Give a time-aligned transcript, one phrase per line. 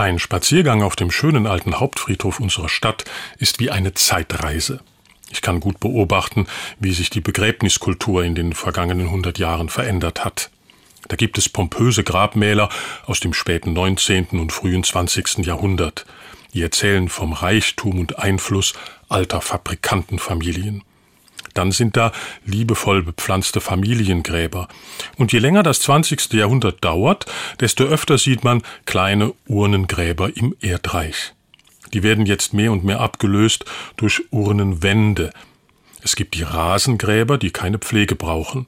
[0.00, 3.04] Ein Spaziergang auf dem schönen alten Hauptfriedhof unserer Stadt
[3.36, 4.80] ist wie eine Zeitreise.
[5.30, 6.46] Ich kann gut beobachten,
[6.78, 10.48] wie sich die Begräbniskultur in den vergangenen hundert Jahren verändert hat.
[11.08, 12.70] Da gibt es pompöse Grabmäler
[13.04, 14.28] aus dem späten 19.
[14.40, 15.44] und frühen 20.
[15.44, 16.06] Jahrhundert.
[16.54, 18.72] Die erzählen vom Reichtum und Einfluss
[19.10, 20.82] alter Fabrikantenfamilien.
[21.54, 22.12] Dann sind da
[22.44, 24.68] liebevoll bepflanzte Familiengräber.
[25.16, 26.32] Und je länger das 20.
[26.32, 27.26] Jahrhundert dauert,
[27.60, 31.34] desto öfter sieht man kleine Urnengräber im Erdreich.
[31.92, 33.64] Die werden jetzt mehr und mehr abgelöst
[33.96, 35.32] durch Urnenwände.
[36.02, 38.66] Es gibt die Rasengräber, die keine Pflege brauchen.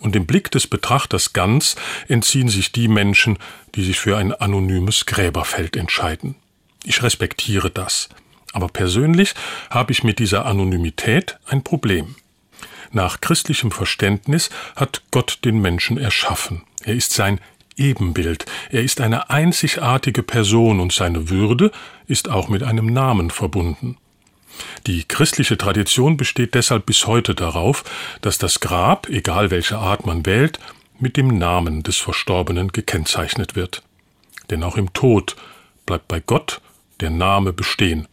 [0.00, 3.38] Und dem Blick des Betrachters ganz entziehen sich die Menschen,
[3.74, 6.34] die sich für ein anonymes Gräberfeld entscheiden.
[6.84, 8.08] Ich respektiere das.
[8.56, 9.34] Aber persönlich
[9.68, 12.14] habe ich mit dieser Anonymität ein Problem.
[12.90, 16.62] Nach christlichem Verständnis hat Gott den Menschen erschaffen.
[16.82, 17.38] Er ist sein
[17.76, 18.46] Ebenbild.
[18.70, 21.70] Er ist eine einzigartige Person und seine Würde
[22.06, 23.98] ist auch mit einem Namen verbunden.
[24.86, 27.84] Die christliche Tradition besteht deshalb bis heute darauf,
[28.22, 30.60] dass das Grab, egal welche Art man wählt,
[30.98, 33.82] mit dem Namen des Verstorbenen gekennzeichnet wird.
[34.48, 35.36] Denn auch im Tod
[35.84, 36.62] bleibt bei Gott
[37.00, 38.08] der Name bestehen.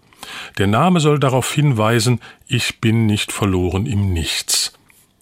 [0.58, 4.74] Der Name soll darauf hinweisen, ich bin nicht verloren im Nichts.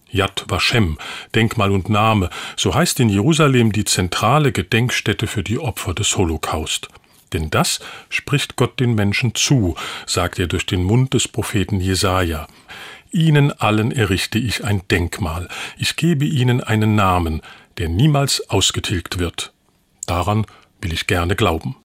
[0.09, 0.97] Yad Vashem,
[1.33, 6.89] Denkmal und Name, so heißt in Jerusalem die zentrale Gedenkstätte für die Opfer des Holocaust.
[7.33, 12.47] Denn das spricht Gott den Menschen zu, sagt er durch den Mund des Propheten Jesaja.
[13.11, 15.47] Ihnen allen errichte ich ein Denkmal.
[15.77, 17.41] Ich gebe ihnen einen Namen,
[17.77, 19.53] der niemals ausgetilgt wird.
[20.07, 20.45] Daran
[20.81, 21.75] will ich gerne glauben.